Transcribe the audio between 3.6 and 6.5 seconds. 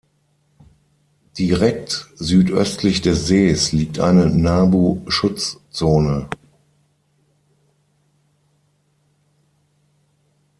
liegt eine Nabu-Schutzzone.